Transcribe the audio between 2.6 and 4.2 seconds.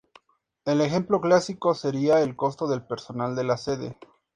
del personal de la sede.